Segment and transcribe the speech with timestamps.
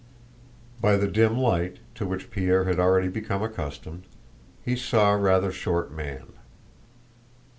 [0.81, 4.05] By the dim light, to which Pierre had already become accustomed,
[4.65, 6.33] he saw a rather short man.